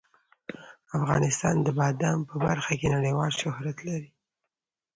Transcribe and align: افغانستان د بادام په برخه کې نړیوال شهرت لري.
افغانستان 0.97 1.55
د 1.61 1.67
بادام 1.79 2.19
په 2.29 2.35
برخه 2.45 2.73
کې 2.79 2.87
نړیوال 2.95 3.31
شهرت 3.41 3.77
لري. 3.87 4.09